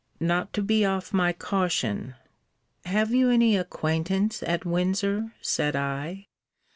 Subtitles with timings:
[0.19, 2.15] Not to be off my caution.
[2.85, 5.33] Have you any acquaintance at Windsor?
[5.41, 6.25] said I.